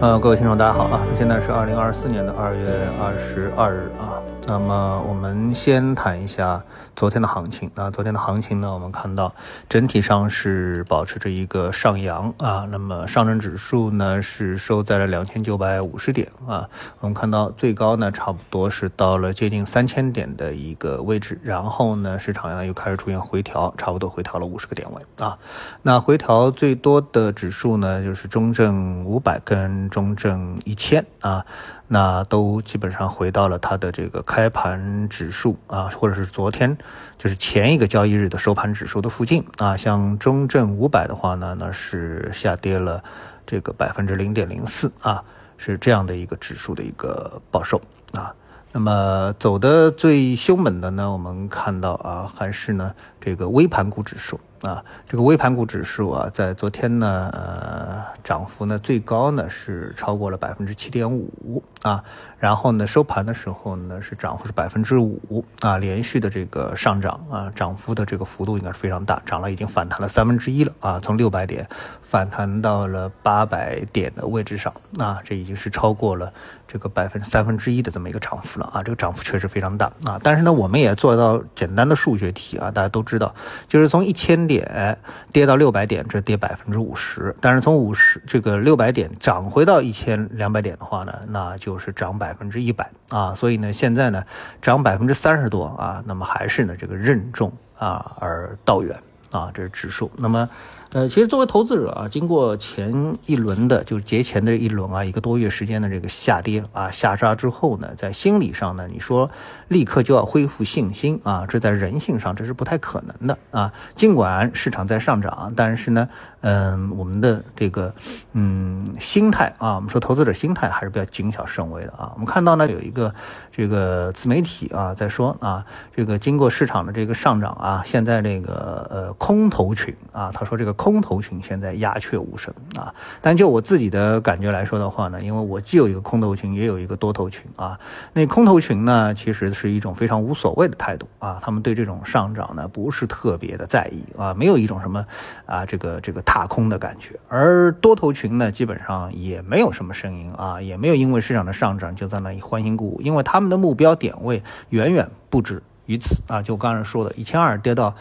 [0.00, 1.00] 呃，各位听众，大家好啊！
[1.16, 4.20] 现在是二零二四年的二月二十二日啊。
[4.46, 6.62] 那么我们先谈一下
[6.94, 7.90] 昨天的行情啊。
[7.90, 9.34] 昨天的行情呢，我们看到
[9.70, 12.68] 整体上是保持着一个上扬啊。
[12.70, 16.68] 那么上证指数呢是收在了两千九百五十点啊。
[17.00, 25.38] 我们看到最高呢差不多是到了接近三千点的一个位置，然后呢市场呢又开始出现回调，差不多回调了五十个点位啊。
[25.80, 31.46] 那回调最多的指数呢就是中证五百跟中证一千啊。
[31.86, 36.76] 那都基本上回到了它的这个开盘指数啊，或者是昨天
[37.18, 39.76] 就是前一个交易日的收盘指数的附近啊。
[39.76, 43.04] 像中证五百的话呢，那是下跌了
[43.46, 45.22] 这个百分之零点零四啊，
[45.56, 47.80] 是这样的一个指数的一个报收
[48.12, 48.34] 啊。
[48.72, 54.40] 那么走的最凶猛的呢，我们看到啊，还是呢这个微盘股指数。
[54.64, 62.02] 啊，这个微盘股指数啊，在昨天呢，呃，涨幅呢最高呢是超过了百分之七点五啊，
[62.38, 71.68] 然后呢收盘的时候呢是涨幅是百分之五啊，连续的这个上涨啊，涨幅的这个幅度应该是非常大，涨了已经反弹了三分之一了啊，从六百点
[72.00, 76.32] 反弹到了八百点的位置上啊，这已经是超过了
[76.74, 83.32] 这个百分之三分之一的这么一个涨幅了啊，这个涨幅确实非常大啊，但是呢，我们也做到简单的数学题啊，大家都知道，
[83.68, 84.98] 就是从一千点。
[85.30, 87.34] 跌到六百点，这跌百分之五十。
[87.40, 93.34] 但是从五十这个六百点涨回到一千两百点的话呢，那就是涨百分之一百啊。
[93.34, 94.24] 所以呢，现在呢
[94.60, 98.96] 涨百分之三十多啊，那么还是呢这个任重啊而道远
[99.36, 100.10] 啊，这是指数。
[100.16, 100.48] 那么。
[100.92, 109.28] 呃，其实作为投资者啊，经过前一轮的，就是节前的一轮啊，一个多月时间的这个下跌啊、下杀之后呢，在心理上呢，你说
[109.66, 113.72] 立刻就要恢复信心啊，这在人性上这是不太可能的啊。
[113.96, 116.08] 尽管市场在上涨，但是呢，
[116.42, 117.92] 嗯，我们的这个
[118.34, 122.12] 嗯心态啊，我们说投资者心态还是比较谨小慎微的啊。
[122.14, 123.12] 我们看到呢，有一个
[123.50, 130.74] 这个自媒体啊在说啊，这个经过市场的这个上涨啊，现在这个呃空头群啊，他说这个。
[130.74, 132.92] 空头群现在鸦雀无声啊，
[133.22, 137.78] 但就我自己的感觉来说的话呢，因为我既有一个空头群，也有一个多头群啊。
[138.12, 145.06] 那空头群呢，其实是一种非常无所谓的态度啊，他们对这种上涨呢不是特别的在意啊，没有一种什么
[145.46, 147.18] 啊这个这个踏空的感觉。
[147.28, 156.42] 而多头群呢，基本上也没有什么声音啊，也没有因为市场的上涨就在那里欢欣鼓舞，因为他们的目标点位远远不止于此啊。
[156.42, 157.94] 就刚才说的，一千二跌到。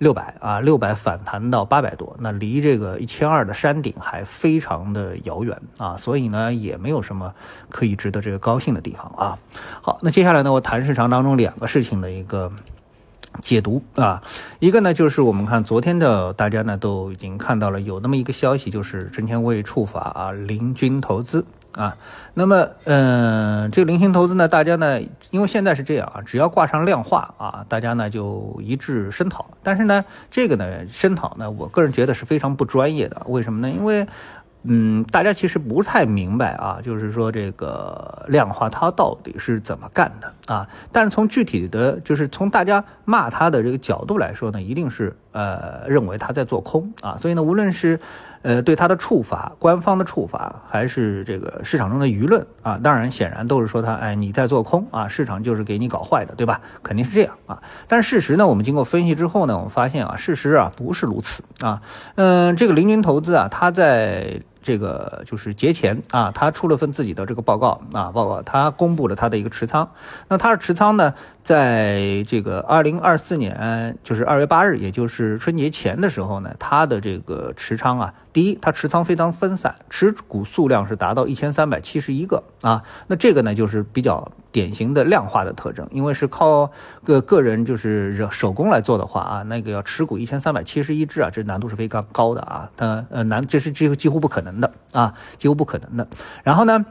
[0.00, 7.34] 六百啊，六百反弹到八百多，那离这个一千二的山顶还非常的遥远啊，所以呢，也没有什么
[7.68, 9.38] 可以值得这个高兴的地方啊。
[9.82, 12.50] 好，那接下来呢，我谈市场当中两个事情的一个
[13.42, 14.22] 解读啊，
[14.58, 21.44] 一个呢就是我们看昨天的大家呢都已经看到了有那么一个消息，就是证监会处罚啊林军投资。
[21.76, 21.96] 啊，
[22.34, 25.00] 那么，嗯，这个零星投资呢，大家呢，
[25.30, 29.46] 因为现在是这样啊，只要挂上量化啊，大家呢就一致声讨。
[29.62, 33.22] 但是呢，这个呢，声讨呢，我个人觉得是非常不专业的。
[33.26, 33.72] 为什么呢？
[33.72, 34.06] 因为，
[34.64, 40.68] 嗯，大家其实不太明白啊，就是说这个量化它到底是怎么干的啊。
[40.90, 47.16] 但是从具体的，就是从大家骂它的这个角度来说呢，一定是呃认为他在做空啊。
[47.20, 48.00] 所以呢，无论是
[48.42, 56.60] 呃，对他的处罚，官方的处罚，还是这个市场中的舆论啊，当然显然都是说他，哎，你在做空啊，市场就是给你搞坏的，对吧？
[56.82, 57.62] 肯定是这样啊。
[57.86, 61.82] 但事实呢，我们经过分析之后呢，我们发现啊，事实啊不是如此啊。
[62.14, 64.42] 嗯，这个凌云投资啊，他在。
[64.62, 69.90] 这个就是节前啊，他出了份自己的这个报告啊，报告他公布了他的一个持仓。
[70.28, 82.82] 那他的持仓呢，在这个二零二四年，就是二月八日，也就是春节前的时候呢，他的这个持仓啊，第一，它持仓非常分散，持股数量是达到一千三百七十一个啊。
[83.06, 86.70] 那这个呢，就是比较典型的量化的特征，因为是靠
[87.02, 94.50] 个个人就是手工来做的话啊，那个要持股一千三百七十一只啊，这难度是非常高的啊，它呃难，这是几乎几乎不可能。
[94.60, 96.08] 的啊，几乎不可能的。
[96.42, 96.84] 然后呢，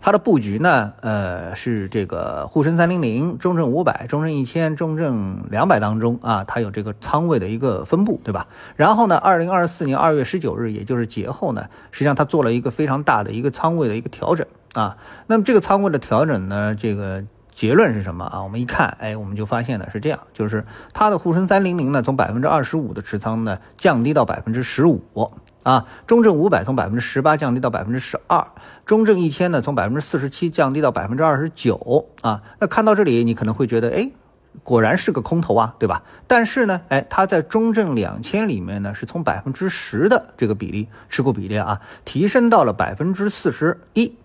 [0.00, 8.46] 它的布局呢，呃，是这个沪深三零零、中证五百、中证一千、中证两百当中啊，它有这个仓位的一个分布，对吧？
[8.76, 14.96] 然后呢，二零二四年二月十九日，也就是节后呢，实际上它做了一个非常大的一个仓位的一个调整啊。
[15.26, 17.24] 那么这个仓位的调整呢，这个。
[17.56, 18.42] 结论是什么啊？
[18.42, 20.62] 我们一看，哎，我们就发现呢是这样，就是
[20.92, 25.02] 它的沪深三零零呢，从百分之二十五的持仓呢降低到百分之十五
[25.66, 28.46] 啊，中证五百从百分之十八降低到百分之十二，
[28.84, 32.42] 中证一千呢从百分之四十七降低到百分之二十九啊。
[32.60, 34.10] 那看到这里，你可能会觉得，哎。
[34.62, 36.02] 果然是个空头啊，对吧？
[36.26, 44.16] 但是呢，哎，它在中证两千里面呢，是从百分之十的这个比例持股比例啊，提升到了百分之四十一，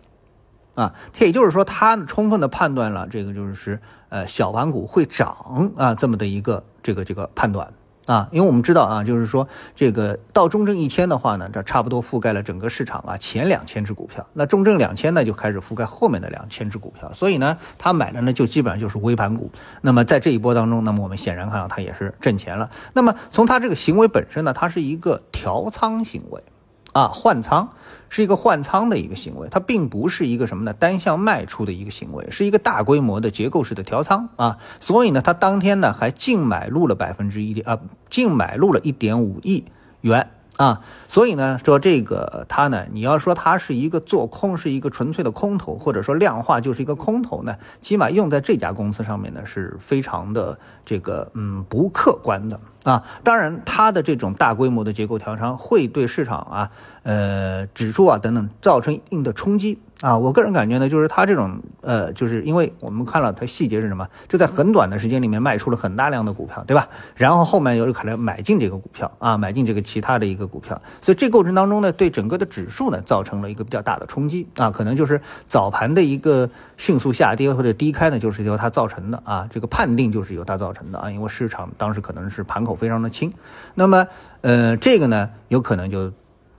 [0.74, 7.74] 啊，也就是说，它充分的判断了这个就是呃小盘股会涨啊这么的一个这个这个判断。
[8.08, 14.26] 啊，因为我们知道啊，就是说这个到中证一千的话呢，这差不多覆盖了整个市场啊前两千只股票。
[14.34, 17.14] 那中证两千呢，就开始覆盖后面的两千只股票。
[17.14, 19.52] 所以呢，他买的呢就基本上就是微盘股。
[19.82, 22.72] 那么在这一波当中，那么我们显然看到他也是挣钱了。
[22.94, 26.44] 那么从他这个行为本身呢，它是一个调仓行为，
[26.94, 27.70] 啊换仓。
[28.14, 30.74] 是一个换仓的一个行为，它并不是一个什么呢？
[30.74, 34.58] 单向卖出的一个行为，是一个大规模的结构式的调仓啊。
[34.82, 37.80] 所以呢，它当天呢还净买入了百分之一点啊，
[38.10, 39.64] 净买入了一点五亿
[40.02, 40.30] 元。
[40.62, 53.04] 啊，所以呢，说这个它呢，你要说它是一个做空，是一个纯粹的空头，或者说量化就是一个空头呢，起码用在这家公司上面呢，是非常的这个嗯不客观的啊。
[53.24, 56.70] 当然，它的这种大规模的结构调仓会对市场啊、
[57.02, 59.80] 呃指数啊等等造成一定的冲击。
[60.02, 66.88] 啊，我个人感觉呢，就是它这种，呃，就是因为我们看了它细节是什么，就在很短的时间里面卖出了很大量的股票，对吧？
[67.16, 83.32] 然后后面又可能买进这个股票啊，买进这个其他的一个股票，所以这过程当中呢，对整个的指数呢造成了一个比较大的冲击啊，可能就是早盘的一个迅速下跌或者低开呢，就是由它造成的啊，这个判定就是由它造成的啊，因为市场当时可能是盘口非常的轻，
[83.76, 84.08] 那么，
[84.42, 86.12] 呃，这个呢，有可能就。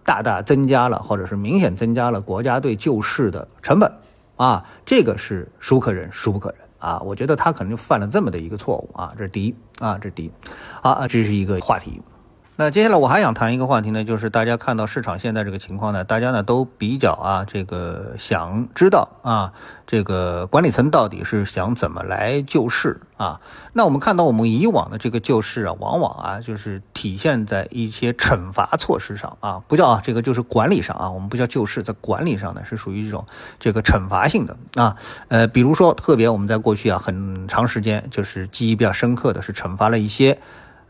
[0.04, 3.92] 大大增加了，或者是明显增加了国家队救市的成本，
[4.36, 7.00] 啊，这个是孰可忍孰不可忍啊？
[7.00, 10.32] 我觉得他可能就犯了这么的一个错误啊，这是第一啊，这是第一，
[10.82, 12.02] 啊，这是一个话题。
[12.54, 19.54] 那接下来我还想谈一个话题呢，就是大家看到市场现在这个情况呢，大家呢都比较啊，这个想知道啊，
[19.86, 23.40] 这个管理层到底是想怎么来救市啊？
[23.72, 33.24] 那我们看到我们以往的这个救市啊，往往啊就是体现在一些惩罚措施上啊，不叫啊这个就是管理上啊，我们不叫救市，在管理上呢是属于这种
[33.58, 34.94] 这个惩罚性的啊，
[35.28, 40.38] 呃，比如说特别我们在过去啊很长时间就是记忆比较深刻的是惩罚了一些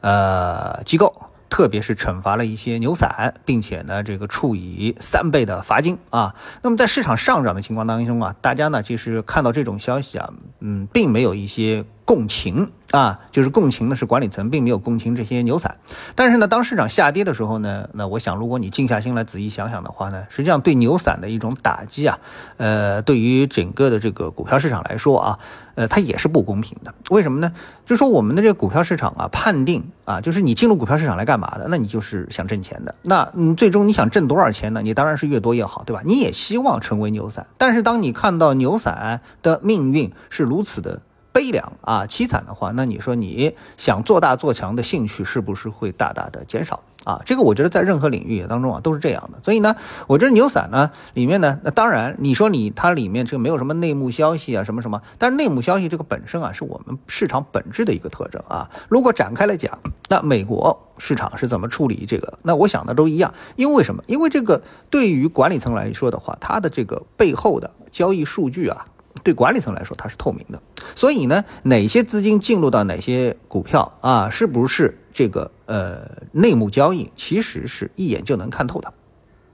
[0.00, 1.14] 呃机构。
[1.52, 6.34] 特别是惩罚了一些牛散，并且呢，这个处以三倍的罚金啊。
[6.62, 11.84] 那么在市场上涨的情况当中啊，大家呢其实看到这种消息啊，嗯，并没有一些。
[12.04, 15.76] 共情啊，就是共情的是管理层，并没有共情这些牛散。
[16.14, 22.18] 但是呢，当市场下跌的时候呢，那我想，如果你静下心来仔细想想的话呢，实际上对牛散的一种打击啊，
[22.58, 25.38] 呃，对于整个的这个股票市场来说啊，
[25.74, 26.92] 呃，它也是不公平的。
[27.08, 27.54] 为什么呢？
[27.86, 31.68] 就说我们的这个股票市场啊，判定啊，就是你进入股票市场来干嘛的？
[31.70, 32.94] 那你就是想挣钱的。
[33.00, 34.82] 那你最终你想挣多少钱呢？
[34.82, 36.02] 你当然是越多越好，对吧？
[36.04, 37.46] 你也希望成为牛散。
[37.56, 41.00] 但是当你看到牛散的命运是如此的。
[41.32, 47.20] 悲凉啊，凄惨的话，那你说你想做大做强的兴趣是不是会大大的减少啊？
[47.24, 49.38] 这个我觉得在任何领域当中啊都是这样的。
[49.42, 49.74] 所以呢，
[50.06, 58.68] 我这牛散呢里面呢，那当然你说你它里面这个没有什么内幕消息啊什么什么，但是内幕消息这个本身啊是我们市场本质的一个特征啊。
[58.88, 59.78] 如果展开来讲，
[60.10, 62.38] 那美国市场是怎么处理这个？
[62.42, 64.04] 那我想的都一样，因为什么？
[64.06, 68.84] 因为这个对于管理层来说的话，它的这个背后的交易数据啊。
[69.22, 70.60] 对管理层来说，它是透明的，
[70.94, 76.00] 所以呢，哪些资金进入到哪些股票啊，是不是这个呃
[76.32, 78.92] 内幕交易，其实是一眼就能看透的，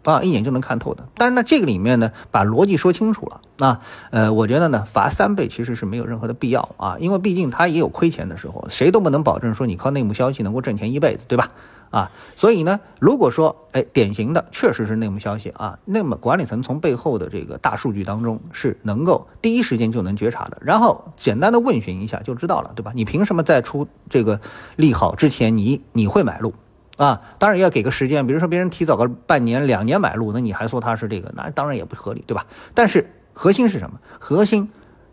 [0.04, 1.08] 啊，一眼就能看透的。
[1.16, 3.80] 但是呢，这个里面呢，把逻辑说清楚了，啊，
[4.11, 11.50] 呃，我觉得呢，罚三倍其实是没有任何的必要啊，因为毕竟他也有亏钱的时候，谁都不能保证说你靠内幕消息能够挣钱一辈子，对吧？
[11.90, 22.92] 啊，所以呢，如果说，哎，典型的确实是内幕消息啊，那么管理层从背后的这个大数据当中是能够第一时间就能觉察的，然后简单的问询一下就知道了，对吧？
[22.94, 24.38] 你凭什么在出这个
[24.76, 26.52] 利好之前，你你会买入
[26.99, 27.23] 啊？
[27.38, 32.45] 当然要给个时间，比如说别人提早个半年、两年买入，那你还说他是这个，那当然也不合理，对吧？
[32.75, 33.99] 但是核心是什么？
[34.19, 34.69] 核心。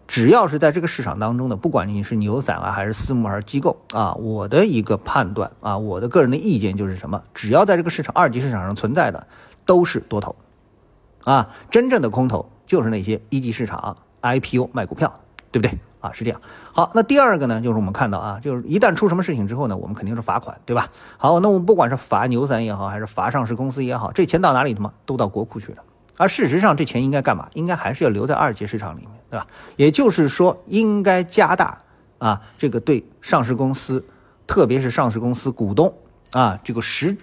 [0.08, 7.24] 只要是在这个市场当中的，不管你是牛散啊，还是私募，还是机构啊，我的一个判断啊，我的个人的意见就是什么？
[7.34, 9.26] 只要在这个市场二级市场上存在的，
[9.66, 10.36] 都是多头，
[11.24, 15.12] 啊，真正的空头就是那些一级市场 IPO 卖股票，
[15.52, 15.76] 对不对？
[16.06, 16.40] 啊，是这样。
[16.72, 20.90] 好，那第二个呢，就是我们看到啊，就是一旦出什么事情之后呢，我们肯定是罚款，对吧？
[21.18, 24.94] 好，那我们不管是罚牛散也好，还是罚上市公司也好，这钱到哪里的吗？
[25.06, 25.80] 都到国库去了。
[26.18, 27.50] 而事实上，这钱应该干嘛？
[27.54, 29.48] 应该还是要留在二级市场里面，对吧？
[29.76, 31.80] 也就是说，应该加大
[32.20, 34.06] 啊，这个对上市公司，
[34.48, 35.94] 特别是上市公司股东
[36.32, 37.18] 啊，这个实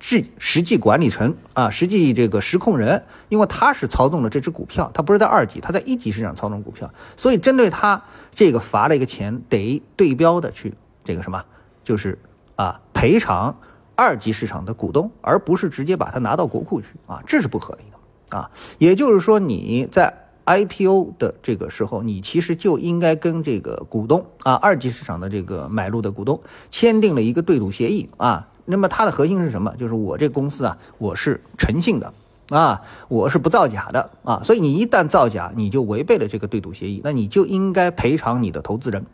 [0.00, 8.02] 实实际管理层啊，实际这个实控人，因为他是操纵了这只股票，他不是在二级，他在一级市场操纵股票，所以针对他
[8.34, 11.44] 这个罚了一个钱，得对标的去这个什么，
[11.84, 12.18] 就是
[12.56, 13.58] 啊赔偿
[13.94, 18.50] 二级市场的股东，而不是直接把它拿到国库去啊，这是不合理的啊。
[18.78, 26.40] 也就是说你在 IPO 的这个时候，你其实就应该跟这个股东啊二级市场的这个买入的股东
[26.70, 28.48] 签订了一个对赌协议啊。
[28.70, 29.74] 那么它的核心是什么？
[29.76, 32.14] 就是我这公司啊，我是诚信的
[32.48, 34.40] 啊，我是不造假的啊。
[34.44, 39.04] 所以你一旦造假，你就违背了这个对赌协议，那你就应该赔偿你的投资人，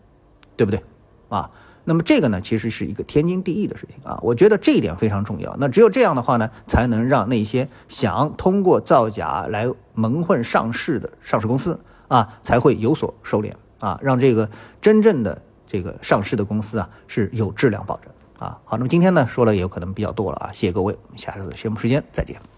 [0.56, 0.82] 对不对
[1.28, 1.50] 啊？
[1.88, 4.18] 那么这个呢，其实是一个天经地义的事情啊。
[4.20, 5.56] 我觉得这一点非常重要。
[5.60, 18.10] 那只有这样的话呢，才能让那些想通过造假来蒙混上市的上市公司啊，才会有所收敛啊，让这个真正的这个上市的公司啊是有质量保证。
[18.38, 22.55] 啊，好，那么今天呢说了也有可能比较多了啊，谢谢各位，我们下次节目时间再见。